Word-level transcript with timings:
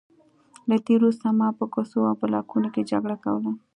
له 0.69 0.75
دې 0.85 0.93
وروسته 0.97 1.25
ما 1.39 1.47
په 1.59 1.65
کوڅو 1.73 1.99
او 2.09 2.15
بلاکونو 2.21 2.67
کې 2.73 2.87
جګړه 2.91 3.15
کوله 3.23 3.51